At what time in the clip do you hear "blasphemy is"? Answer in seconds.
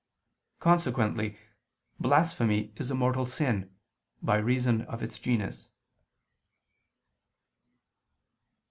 1.99-2.89